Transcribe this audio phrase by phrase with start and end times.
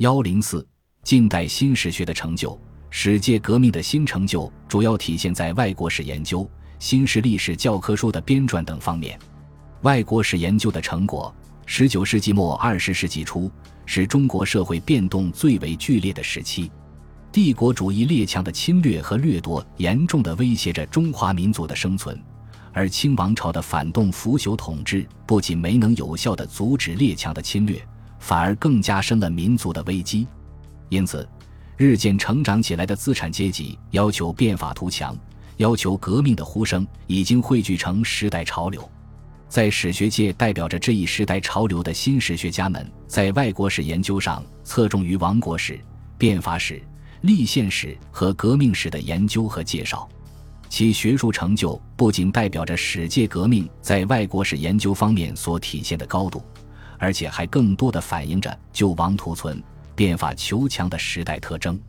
[0.00, 0.66] 幺零四，
[1.02, 2.58] 近代新史学的成就，
[2.88, 9.18] 史界革命的新成就主要体现在外国史研究、新式历史教科书的编撰等方面。
[9.82, 11.30] 外国史研究的成果，
[11.66, 13.52] 十九世纪末二十世纪初
[13.84, 16.72] 是中国社会变动最为剧烈的时期。
[17.30, 22.18] 帝国主义列强的侵略和掠夺严重的威胁着中华民族的生存，
[22.72, 27.78] 而清王朝的反动腐朽统治不仅没能有效地阻止列强的侵略。
[28.20, 30.28] 反而更加深了民族的危机，
[30.90, 31.28] 因此，
[31.76, 35.16] 日渐成长起来的资产阶级要求变法图强、
[35.56, 38.88] 要求革命的呼声已经汇聚成时代潮流。
[39.48, 45.80] 在史学界代表着这一时代潮流的新史学家们，在外国史研究上侧重于亡国史、
[46.16, 46.80] 变法史、
[47.22, 50.08] 立宪史和革命史的研究和介绍，
[50.68, 56.40] 其学术成就不仅代表着史界革命在外国史研究方面所体现的高度。
[57.00, 59.60] 而且还更多的反映着救亡图存、
[59.96, 61.80] 变法求强的时代特征。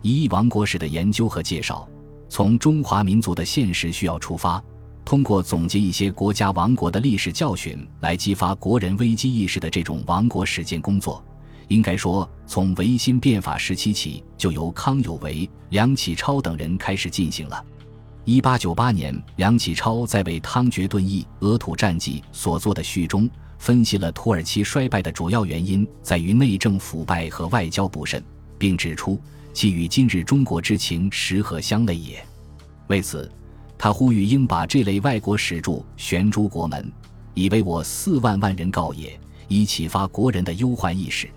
[0.00, 1.86] 一亡国史的研究和介绍，
[2.28, 4.62] 从中华民族的现实需要出发，
[5.04, 11.22] 通过总结一些国家亡国的历史教训来激发国人危机意识的这种亡国实践工作，
[11.68, 17.62] 应该说从维新变法时期起就由康有为、梁启超等人开始进行了。
[18.24, 23.28] 一八九八年，梁启超在为汤觉顿译《俄土战记》所作的序中。
[23.58, 28.22] 分析了土耳其衰败的主要原因在于内政腐败和外交不慎，
[28.58, 29.20] 并指出
[29.52, 32.24] 其与今日中国之情实和相类也。
[32.88, 33.30] 为此，
[33.76, 36.90] 他呼吁应把这类外国史著悬诸国门，
[37.34, 39.18] 以为我四万万人告也，
[39.48, 41.28] 以启发国人的忧患意识。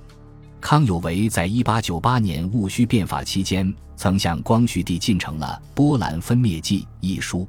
[0.61, 7.47] 康有为在一八九八年戊戌变法期间，曾向光绪帝进呈了《波兰分灭记》一书，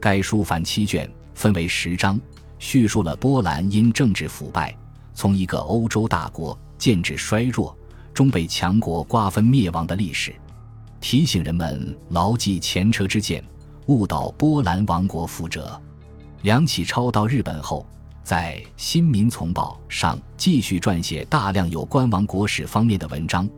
[0.00, 2.20] 该书凡七卷，分为十章。
[2.60, 4.76] 叙述了波兰因政治腐败，
[5.14, 7.76] 从一个欧洲大国渐至衰弱，
[8.12, 10.32] 终被强国瓜分灭亡的历史，
[11.00, 13.42] 提醒人们牢记前车之鉴，
[13.86, 15.80] 误导波兰亡国覆辙。
[16.42, 17.84] 梁启超到日本后，
[18.22, 23.48] 在《新民丛报》上继续撰写大量有关亡国史方面的文章，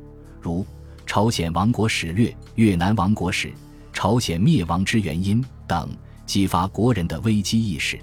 [0.40, 0.62] 如
[1.04, 3.48] 《朝鲜亡国史略》《越南亡国史》
[3.92, 5.90] 《朝鲜灭亡之原因》等，
[6.24, 7.98] 激发国人的危机意识。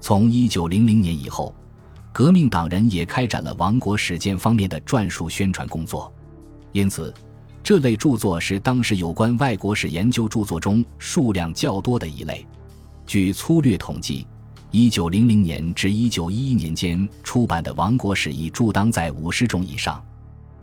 [0.00, 1.54] 从一九零零年以后，
[2.10, 6.12] 革命党人也开展了亡国史件方面的撰述宣传工作，
[6.72, 7.12] 因此，
[7.62, 12.46] 这类著作是当时有关外国史研究著作中数量较多的一类。
[13.06, 14.26] 据粗略统计，
[14.70, 20.02] 一九零零年至一九一一年间出版的亡国史已著当在五十种以上，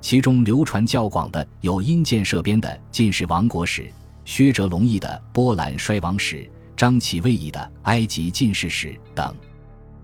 [0.01, 3.83] 其中流传较广的有殷建设编的《晋世亡国史》，
[4.25, 6.37] 薛哲龙译的《波兰衰亡史》。
[6.77, 9.35] 张启卫译的《埃及进士史》等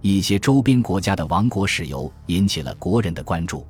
[0.01, 3.65] 一些周边国家的亡国史游引起了国人的关注。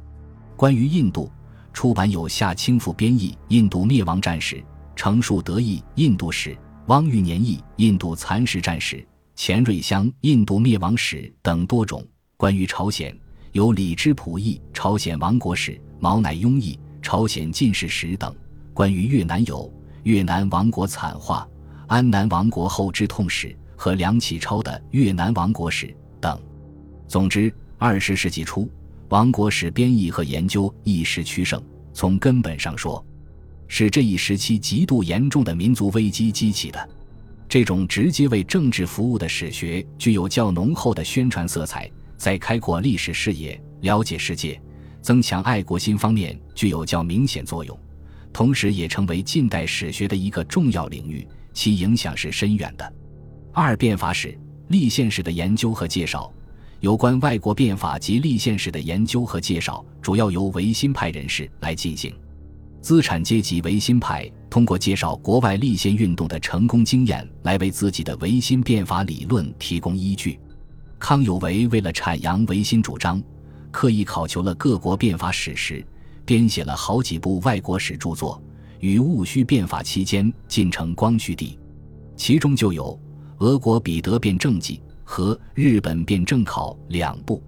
[0.56, 1.30] 关于印度，
[1.74, 4.56] 出版有夏清富编译《印度灭亡战史》，
[4.96, 6.52] 程树德译《印度史》，
[6.88, 8.96] 汪玉年译《印度蚕食战史》，
[9.36, 12.02] 钱瑞香《印度灭亡史》等多种。
[12.38, 13.14] 关于朝鲜，
[13.52, 18.34] 有李之普译《朝鲜亡国史》，毛乃庸译《朝鲜进士史》等。
[18.74, 19.68] 关于越南，有
[20.04, 21.46] 《越南亡国惨化》。
[21.94, 26.42] 安南王国后之痛史和梁启超的越南王国史等。
[27.08, 28.68] 总之，二十世纪初，
[29.10, 31.62] 王国史编译和研究一时趋盛。
[31.94, 33.06] 从根本上说，
[33.68, 36.90] 是这一时期极度严重的民族危机激起的。
[37.48, 41.88] 这种直接为政治服务的史学，具有较浓厚的宣传色彩，
[42.18, 44.60] 在开阔历史视野、了解世界、
[45.00, 47.80] 增强爱国心方面具有较明显作用，
[48.34, 51.28] 同时也成为近代史学的一个重要领域。
[51.54, 52.94] 其影响是深远的。
[53.54, 54.38] 二变法史、
[54.70, 56.32] 立宪史的研究和介绍，
[56.80, 62.14] 有关外国变法及立宪史的研究和介绍，主要由维新派人士来进行。
[62.82, 70.38] 资产阶级维新派通过介绍国外立宪运动的成功经验，来为自己的维新变法理论提供依据。
[71.00, 73.22] 康有为为了阐扬维新主张，
[73.72, 75.86] 刻意考求了各国变法史实，
[76.26, 78.42] 编写了好几部外国史著作。
[78.84, 81.58] 于戊戌变法期间进城光绪帝，
[82.18, 83.00] 其中就有
[83.46, 84.76] 《俄国彼得变政记》
[85.06, 87.42] 和《日本变政考》两部，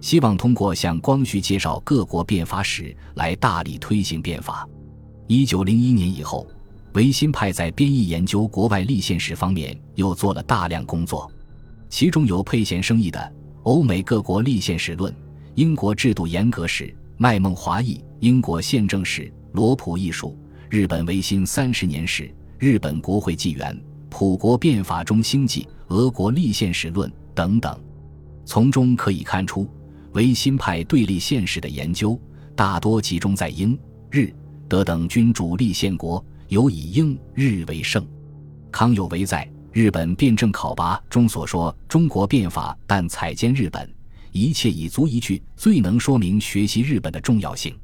[0.00, 4.68] 希望通过向光绪介绍各国变法史来大力推行变法。
[5.28, 6.48] 一九零一年以后，
[6.94, 11.30] 维新派在编译研究国外立宪史方面又做了大量工作，
[11.88, 13.20] 其中有佩贤生译的
[13.62, 15.12] 《欧美各国立宪史论》，
[15.54, 20.36] 英国制度严格史，麦孟华译《英国宪政史》，罗普艺术。
[20.72, 23.78] 日本维新三十年史、日本国会纪元、
[24.08, 27.78] 普国变法中兴记、俄国立宪史论等等，
[28.46, 29.68] 从中可以看出，
[30.12, 32.18] 维新派对立现实的研究，
[32.56, 33.78] 大多集中在英、
[34.10, 34.32] 日、
[34.66, 38.02] 德等君主立宪国，尤以英、日为盛。
[38.70, 43.86] 康有为在《日本辩证考拔》中所说：“中国变法，但采监日本，
[44.30, 47.76] 一切已足一句，最能说明学习日本的重要性。”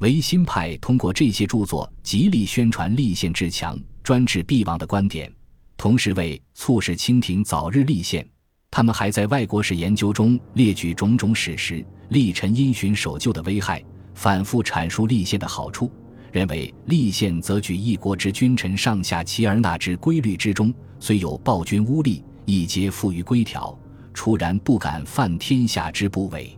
[0.00, 5.32] 维新派通过这些著作，极力宣传立宪至强、专制必亡的观点，
[5.78, 8.26] 同时为促使清廷早日立宪，
[8.70, 13.82] 他们还在外国史研究中列举种种史实，力陈因循守旧的危害，
[14.14, 15.90] 反复阐述立宪的好处。
[16.30, 23.74] 认为立宪则举一国之君臣上下齐而纳之规律之中，虽有暴君污吏，亦皆附于规条，
[24.12, 26.54] 出然不敢犯天下之不为。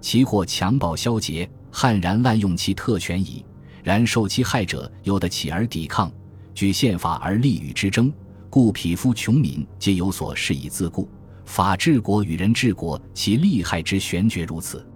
[0.00, 3.44] 其或强暴消节，悍然滥用其特权矣。
[3.82, 6.12] 然受其害者，有的起而抵抗，
[6.54, 8.12] 举宪法而立与之争，
[8.50, 11.08] 故匹夫穷民皆有所适以自固。
[11.46, 14.86] 法治国与人治国，其利害之玄绝如此。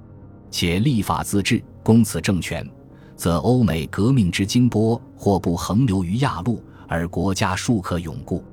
[0.50, 2.68] 且立法自治，攻此政权。
[3.16, 8.44] 则欧美革命之经波或不横流于亚陆，而国家数可永固。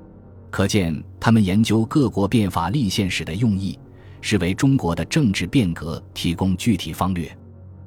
[0.50, 3.78] 可见他们研究各国变法立宪史的用意，
[4.20, 7.36] 是为中国的政治变革提供具体方略。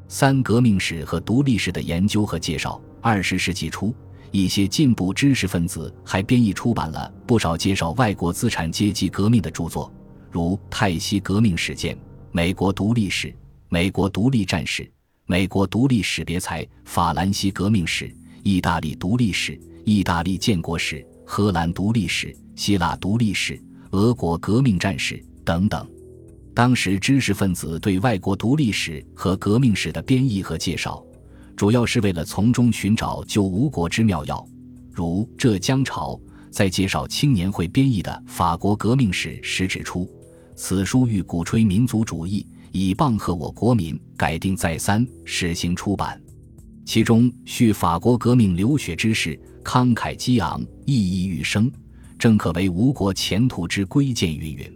[0.07, 2.81] 三革命史和独立史的研究和介绍。
[3.01, 3.93] 二十世纪初，
[4.31, 9.91] 一些进步知识分子还编译出版了不少介绍外国资产阶级革命的著作，
[10.31, 11.95] 如《泰西革命史鉴》
[12.31, 13.27] 《美国独立史》
[13.69, 14.83] 《美国独立战史》。
[15.27, 23.59] 美国独立史别裁、法兰西革命史、意大利独立史、意大利建国史、荷兰独立史、希腊独立史、
[23.89, 25.83] 俄国革命战史等等。
[26.55, 31.05] 当时知识分子对外国独立史和革命史的编译和介绍，
[31.53, 34.47] 主要是为了从中寻找救吴国之妙药。
[34.89, 36.17] 如浙江潮
[36.49, 40.09] 在介绍青年会编译的《法国革命史》时指出，
[40.55, 42.47] 此书欲鼓吹民族主义。
[42.71, 46.21] 以棒喝我国民，改定再三，实行出版。
[46.85, 51.71] 其中叙法国革命流血之事，慷慨激昂，熠熠欲生，
[52.19, 54.33] 正可为吴国前途之归鉴。
[54.33, 54.73] 云云，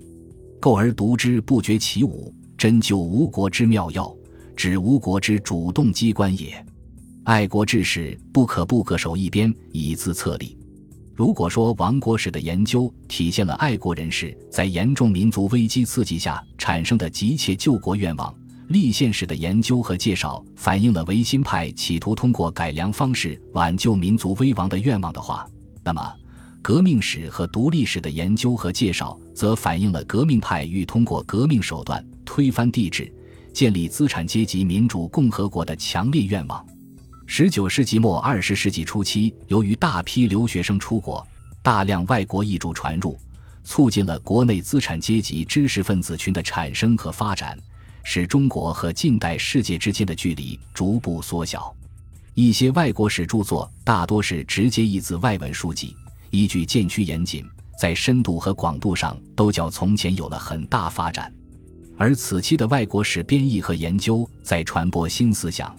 [0.60, 4.14] 构而读之，不觉其武，真就吴国之妙药，
[4.58, 6.54] 指吴国之主动机关也。
[7.24, 10.58] 爱国志士不可不各守一边，以自策立。
[11.16, 18.34] 如果说亡国史的研究体现了爱国人士在严重民族危机刺激下产生的急切救国愿望，
[18.68, 25.48] 立宪史的研究和介绍反映了维新派企图通过改良方式挽救民族危亡的愿望的话，
[25.84, 26.14] 那么
[26.62, 33.10] 革命史和独立史的研究和介绍则反映了革命派欲通过革命手段推翻帝制，
[33.54, 36.68] 建立资产阶级民主共和国的强烈愿望。
[37.26, 41.26] 十九世纪末二十世纪初期，由于大批留学生出国，
[41.64, 43.18] 大量外国译著传入，
[43.64, 47.58] 促进了国内资产阶级知识分子群的产生和发展，
[48.04, 51.74] 使中国和近代世界之间的距离逐步缩小。
[52.34, 55.96] 一些外国史著作大多是直接译自外文书籍，
[56.30, 57.46] 依据渐趋严谨，
[57.80, 61.34] 在深度和广度上都较从前有了很大发展。
[61.98, 65.74] 而此期的外国史编译和研究，在传播新思想。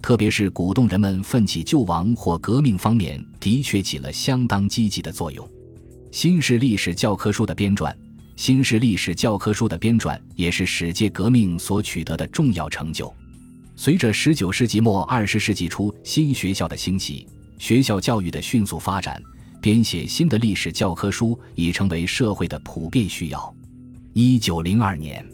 [0.00, 5.48] 特别是鼓动人们奋起救亡或革命方面，的确起了相当积极的作用。
[6.12, 7.92] 新式历史教科书的编撰，
[8.36, 13.12] 新式历史教科书的编撰也是史界革命所取得的重要成就。
[13.74, 17.26] 随着十九世纪末二十世纪初新学校的兴起，
[17.58, 19.20] 学校教育的迅速发展，
[19.62, 23.54] 编写新的历史教科书已成为社会的普遍需要。
[24.12, 25.24] 一九零二年，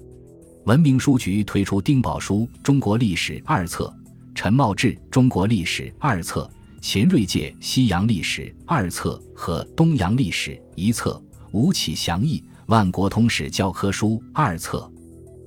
[0.66, 3.92] 文明书局推出丁宝书《中国历史》二册。
[4.34, 6.48] 陈茂志《中国历史》二册，
[6.82, 11.20] 秦瑞介《西洋历史》二册和《东洋历史》一册，
[11.50, 14.88] 吴启祥译《万国通史教科书》二册。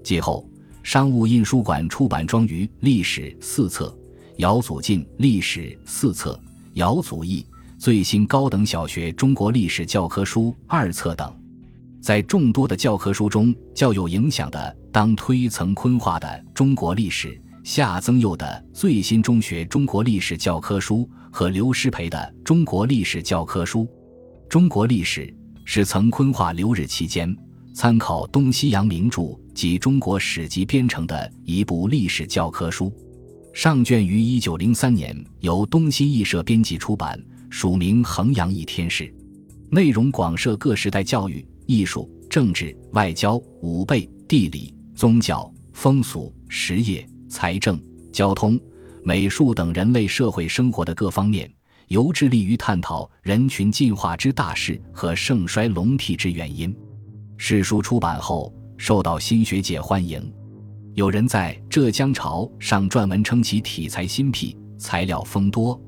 [0.04, 0.50] 继后，
[0.82, 3.96] 商务印书馆出版《庄于历史》四册，
[4.38, 6.38] 姚祖进《历史》四册，
[6.74, 7.46] 姚祖义
[7.82, 11.36] 最新高等小学中国历史教科书二册等。
[12.00, 17.30] 在众多的教科书中，较有影响的，当推曾坤化的《中国历史》。
[17.64, 23.88] 夏曾佑的最新中学中国历史教科书和刘师培的中国历史教科书，
[24.48, 25.36] 中国历史
[25.66, 27.36] 是曾坤化留日期间
[27.74, 32.94] 参考东西洋名著及中国史籍编成的一部历史教科书。
[33.54, 37.20] 上卷于一九零三年由东西译社编辑出版，
[37.52, 39.14] 署名衡阳一天士，
[39.70, 47.06] 内容广涉各时代教育、艺术、政治、外交、武备、地理、宗教、风俗、实业。
[47.28, 47.82] 财政、
[48.12, 48.60] 交通、
[49.04, 51.50] 美术等人类社会生活的各方面，
[51.88, 56.76] 尤致力于探讨人群进化之大势和盛衰隆替之原因。
[57.38, 60.22] 史书出版后，受到新学界欢迎。
[60.94, 65.82] 有人在《浙江潮》上撰文称其题材新辟，材料丰多，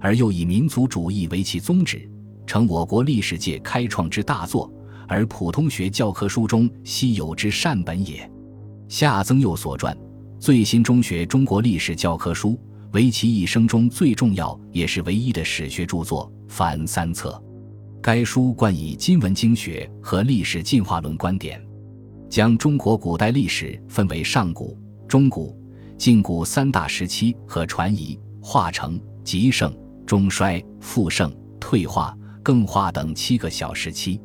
[0.00, 2.08] 而又以民族主义为其宗旨，
[2.46, 4.72] 成我国历史界开创之大作，
[5.06, 8.30] 而普通学教科书中稀有之善本也。
[8.88, 9.92] 夏曾佑所撰
[10.38, 12.50] 《最新中学中国历史教科书》
[12.92, 17.42] 为其一生中最重要也是唯一的史学著作，凡三册。
[18.00, 21.62] 该书冠以今文经学和历史进化论观点。
[22.30, 24.78] 将中国古代历史分为上古、
[25.08, 25.58] 中古、
[25.96, 29.74] 近古三大时期和传移、化成、极盛、
[30.08, 34.18] 中衰、复盛、退化、更化等七个小时期。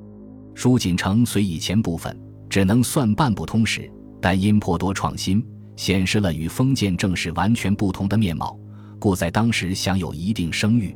[0.55, 2.17] 书仅成随以前部分，
[2.49, 8.57] 只能算半部通史，但因颇多创新，显示了与封建正史完全不同的面貌，
[8.97, 10.95] 故在当时享有一定声誉。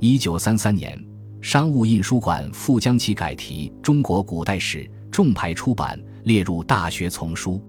[0.00, 0.98] 一九三三年，
[1.42, 4.78] 商务印书馆复将其改题《中国古代史》，
[5.10, 6.02] 重排出版。
[6.22, 7.62] 列入大学丛书，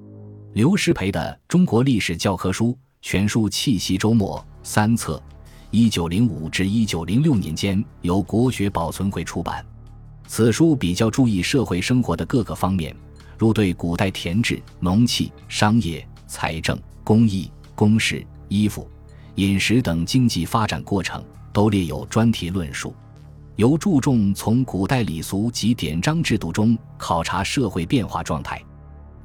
[0.53, 2.67] 刘师培的《中国历史教科书》
[3.01, 5.21] 全书气息周末三册，
[5.75, 9.61] 一九零五至一九零六年间由国学保存会出版。
[10.25, 12.95] 此书比较注意社会生活的各个方面，
[13.37, 18.89] 如对古代田制、农器、商业、财政、工艺、公事、衣服、
[19.35, 22.95] 饮食等经济发展过程，都列有专题论述。
[23.57, 28.63] 由注重从古代礼俗及典章制度中考察社会变化状态。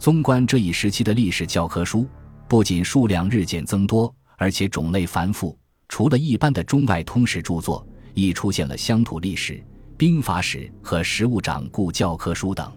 [0.00, 2.08] 纵观这一时期的历史教科书，
[2.48, 5.56] 不仅数量日渐增多，而且种类繁复。
[5.90, 9.60] 除了一般的中外通史著作，亦出现了乡土历史、
[9.98, 12.72] 兵法史和实物掌故教科书等。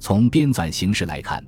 [0.00, 1.44] 从编纂形式来看，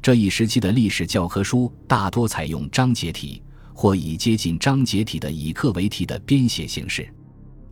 [0.00, 3.42] 这一时期的历史教科书大多采用章节体
[3.74, 7.12] 或以接近章节体的以课为题的编写形式。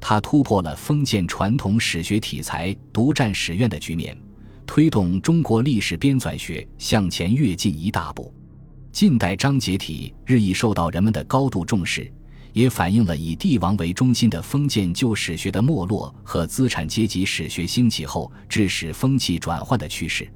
[0.00, 4.18] 它突破了封建传统史学题材独占史院的局面，
[4.66, 8.34] 推动中国历史编纂学向前跃进一大步。
[8.90, 12.12] 近代章节体日益受到人们的高度重视，
[12.54, 20.26] 也反映了以帝王为中心的封建旧史学的没落和资产阶级史学兴起后致使风气转换的趋势。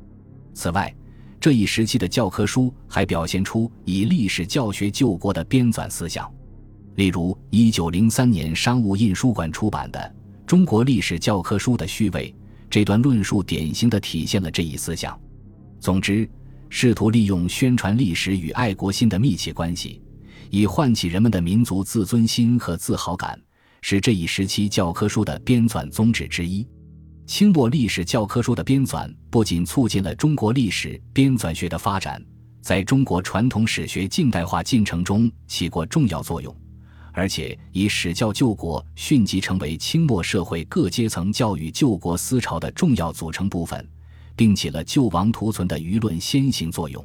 [0.53, 0.93] 此外，
[1.41, 6.29] 这一时期的教科书还表现出以历史教学救国的编纂思想。
[6.97, 10.01] 例如，一九零三年商务印书馆出版的
[10.45, 12.35] 《中国历史教科书》的序位，
[12.69, 15.17] 这段论述典型的体现了这一思想。
[15.79, 16.29] 总之，
[16.69, 20.03] 试图利用宣传历史与爱国心的密切关系，
[20.51, 23.41] 以唤起人们的民族自尊心和自豪感，
[23.83, 26.67] 是这一时期教科书的编纂宗旨之一。
[27.27, 32.23] 清末历史教科书的编纂，不仅促进了中国历史编纂学的发展，
[32.63, 36.55] 在中国传统史学近代化进程中起过重要作用。
[37.13, 43.87] 而且以史教救国迅即成为清末社会各阶层教育救国思潮的重要组成部分，
[44.37, 47.05] 并起了救亡图存的舆论先行作用。